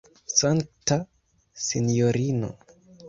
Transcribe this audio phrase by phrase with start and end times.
[0.37, 0.97] Sankta
[1.67, 2.51] sinjorino!